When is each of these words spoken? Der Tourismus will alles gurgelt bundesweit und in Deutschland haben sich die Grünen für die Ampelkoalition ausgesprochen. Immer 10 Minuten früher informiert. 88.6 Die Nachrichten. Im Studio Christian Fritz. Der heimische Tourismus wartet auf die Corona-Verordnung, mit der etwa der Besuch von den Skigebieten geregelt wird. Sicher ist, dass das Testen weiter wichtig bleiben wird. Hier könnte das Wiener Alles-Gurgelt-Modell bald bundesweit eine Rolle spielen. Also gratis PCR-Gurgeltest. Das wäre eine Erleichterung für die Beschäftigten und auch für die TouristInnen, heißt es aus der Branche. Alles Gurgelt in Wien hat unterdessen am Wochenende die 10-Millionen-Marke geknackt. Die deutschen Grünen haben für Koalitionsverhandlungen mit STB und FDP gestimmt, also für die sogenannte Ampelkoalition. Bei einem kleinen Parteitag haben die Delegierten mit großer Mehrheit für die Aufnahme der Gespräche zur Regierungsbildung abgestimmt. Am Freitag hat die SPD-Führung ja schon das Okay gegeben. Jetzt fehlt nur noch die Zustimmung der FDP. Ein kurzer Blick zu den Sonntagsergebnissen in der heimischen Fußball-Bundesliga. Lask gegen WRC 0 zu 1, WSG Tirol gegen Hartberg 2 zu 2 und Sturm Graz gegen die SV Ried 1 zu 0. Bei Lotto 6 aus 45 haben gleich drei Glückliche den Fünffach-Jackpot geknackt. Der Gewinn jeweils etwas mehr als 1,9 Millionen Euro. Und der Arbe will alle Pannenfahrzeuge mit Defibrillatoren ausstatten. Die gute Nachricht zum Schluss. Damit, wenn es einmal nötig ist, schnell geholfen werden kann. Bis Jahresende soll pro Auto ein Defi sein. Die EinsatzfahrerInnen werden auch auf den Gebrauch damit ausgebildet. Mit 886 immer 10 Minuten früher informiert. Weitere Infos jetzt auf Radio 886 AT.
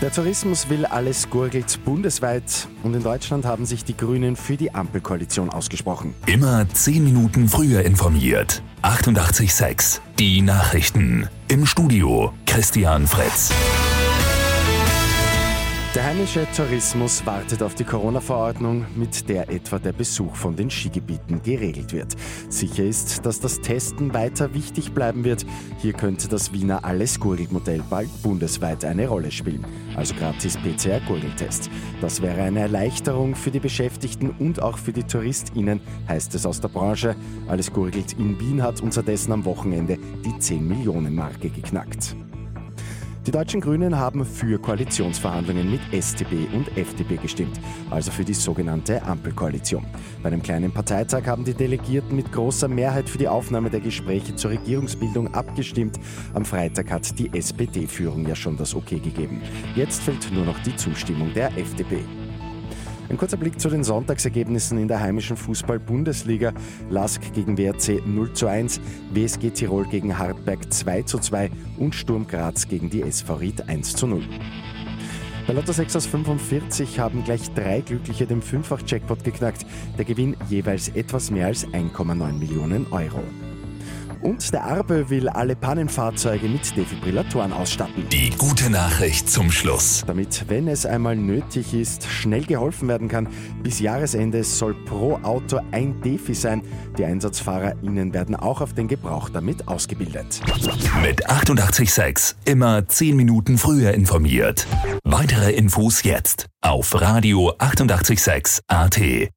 Der 0.00 0.10
Tourismus 0.10 0.70
will 0.70 0.86
alles 0.86 1.28
gurgelt 1.28 1.84
bundesweit 1.84 2.68
und 2.82 2.94
in 2.94 3.02
Deutschland 3.02 3.44
haben 3.44 3.66
sich 3.66 3.84
die 3.84 3.94
Grünen 3.94 4.34
für 4.34 4.56
die 4.56 4.74
Ampelkoalition 4.74 5.50
ausgesprochen. 5.50 6.14
Immer 6.24 6.66
10 6.66 7.04
Minuten 7.04 7.48
früher 7.48 7.82
informiert. 7.82 8.62
88.6 8.82 10.00
Die 10.18 10.40
Nachrichten. 10.40 11.28
Im 11.48 11.66
Studio 11.66 12.32
Christian 12.46 13.06
Fritz. 13.06 13.52
Der 15.96 16.04
heimische 16.04 16.46
Tourismus 16.56 17.26
wartet 17.26 17.64
auf 17.64 17.74
die 17.74 17.82
Corona-Verordnung, 17.82 18.86
mit 18.94 19.28
der 19.28 19.50
etwa 19.50 19.80
der 19.80 19.92
Besuch 19.92 20.36
von 20.36 20.54
den 20.54 20.70
Skigebieten 20.70 21.42
geregelt 21.42 21.92
wird. 21.92 22.14
Sicher 22.48 22.84
ist, 22.84 23.26
dass 23.26 23.40
das 23.40 23.60
Testen 23.60 24.14
weiter 24.14 24.54
wichtig 24.54 24.92
bleiben 24.92 25.24
wird. 25.24 25.44
Hier 25.78 25.92
könnte 25.92 26.28
das 26.28 26.52
Wiener 26.52 26.84
Alles-Gurgelt-Modell 26.84 27.82
bald 27.90 28.08
bundesweit 28.22 28.84
eine 28.84 29.08
Rolle 29.08 29.32
spielen. 29.32 29.66
Also 29.96 30.14
gratis 30.14 30.56
PCR-Gurgeltest. 30.58 31.68
Das 32.00 32.22
wäre 32.22 32.40
eine 32.42 32.60
Erleichterung 32.60 33.34
für 33.34 33.50
die 33.50 33.58
Beschäftigten 33.58 34.30
und 34.30 34.62
auch 34.62 34.78
für 34.78 34.92
die 34.92 35.02
TouristInnen, 35.02 35.80
heißt 36.08 36.36
es 36.36 36.46
aus 36.46 36.60
der 36.60 36.68
Branche. 36.68 37.16
Alles 37.48 37.72
Gurgelt 37.72 38.12
in 38.12 38.38
Wien 38.38 38.62
hat 38.62 38.80
unterdessen 38.80 39.32
am 39.32 39.44
Wochenende 39.44 39.98
die 40.24 40.40
10-Millionen-Marke 40.40 41.50
geknackt. 41.50 42.14
Die 43.26 43.32
deutschen 43.32 43.60
Grünen 43.60 43.98
haben 43.98 44.24
für 44.24 44.58
Koalitionsverhandlungen 44.58 45.70
mit 45.70 45.80
STB 45.92 46.52
und 46.54 46.74
FDP 46.76 47.16
gestimmt, 47.16 47.60
also 47.90 48.10
für 48.10 48.24
die 48.24 48.32
sogenannte 48.32 49.02
Ampelkoalition. 49.02 49.84
Bei 50.22 50.28
einem 50.28 50.42
kleinen 50.42 50.72
Parteitag 50.72 51.26
haben 51.26 51.44
die 51.44 51.52
Delegierten 51.52 52.16
mit 52.16 52.32
großer 52.32 52.66
Mehrheit 52.66 53.10
für 53.10 53.18
die 53.18 53.28
Aufnahme 53.28 53.68
der 53.68 53.80
Gespräche 53.80 54.36
zur 54.36 54.52
Regierungsbildung 54.52 55.34
abgestimmt. 55.34 56.00
Am 56.32 56.46
Freitag 56.46 56.90
hat 56.90 57.18
die 57.18 57.30
SPD-Führung 57.36 58.26
ja 58.26 58.34
schon 58.34 58.56
das 58.56 58.74
Okay 58.74 58.98
gegeben. 58.98 59.42
Jetzt 59.76 60.02
fehlt 60.02 60.32
nur 60.32 60.46
noch 60.46 60.58
die 60.60 60.74
Zustimmung 60.76 61.34
der 61.34 61.48
FDP. 61.58 61.98
Ein 63.10 63.16
kurzer 63.16 63.36
Blick 63.36 63.60
zu 63.60 63.68
den 63.68 63.82
Sonntagsergebnissen 63.82 64.78
in 64.78 64.86
der 64.86 65.00
heimischen 65.00 65.36
Fußball-Bundesliga. 65.36 66.52
Lask 66.90 67.20
gegen 67.32 67.58
WRC 67.58 68.06
0 68.06 68.32
zu 68.34 68.46
1, 68.46 68.80
WSG 69.12 69.50
Tirol 69.50 69.84
gegen 69.86 70.16
Hartberg 70.16 70.72
2 70.72 71.02
zu 71.02 71.18
2 71.18 71.50
und 71.76 71.96
Sturm 71.96 72.28
Graz 72.28 72.68
gegen 72.68 72.88
die 72.88 73.02
SV 73.02 73.34
Ried 73.34 73.68
1 73.68 73.96
zu 73.96 74.06
0. 74.06 74.22
Bei 75.44 75.54
Lotto 75.54 75.72
6 75.72 75.96
aus 75.96 76.06
45 76.06 77.00
haben 77.00 77.24
gleich 77.24 77.52
drei 77.52 77.80
Glückliche 77.80 78.26
den 78.26 78.42
Fünffach-Jackpot 78.42 79.24
geknackt. 79.24 79.66
Der 79.98 80.04
Gewinn 80.04 80.36
jeweils 80.48 80.90
etwas 80.90 81.32
mehr 81.32 81.46
als 81.46 81.66
1,9 81.66 82.38
Millionen 82.38 82.86
Euro. 82.92 83.24
Und 84.22 84.52
der 84.52 84.64
Arbe 84.64 85.08
will 85.08 85.28
alle 85.28 85.56
Pannenfahrzeuge 85.56 86.48
mit 86.48 86.76
Defibrillatoren 86.76 87.52
ausstatten. 87.52 88.06
Die 88.10 88.30
gute 88.30 88.68
Nachricht 88.70 89.30
zum 89.30 89.50
Schluss. 89.50 90.04
Damit, 90.06 90.44
wenn 90.48 90.68
es 90.68 90.84
einmal 90.84 91.16
nötig 91.16 91.72
ist, 91.72 92.04
schnell 92.04 92.44
geholfen 92.44 92.88
werden 92.88 93.08
kann. 93.08 93.28
Bis 93.62 93.80
Jahresende 93.80 94.44
soll 94.44 94.74
pro 94.84 95.14
Auto 95.22 95.60
ein 95.70 96.00
Defi 96.02 96.34
sein. 96.34 96.62
Die 96.98 97.04
EinsatzfahrerInnen 97.04 98.12
werden 98.12 98.36
auch 98.36 98.60
auf 98.60 98.74
den 98.74 98.88
Gebrauch 98.88 99.30
damit 99.30 99.68
ausgebildet. 99.68 100.40
Mit 101.02 101.28
886 101.28 102.36
immer 102.44 102.86
10 102.86 103.16
Minuten 103.16 103.56
früher 103.56 103.94
informiert. 103.94 104.66
Weitere 105.04 105.52
Infos 105.52 106.02
jetzt 106.02 106.46
auf 106.60 107.00
Radio 107.00 107.54
886 107.58 108.60
AT. 108.68 109.30